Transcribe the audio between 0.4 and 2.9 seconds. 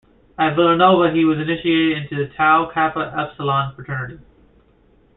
Villanova he was initiated into the Tau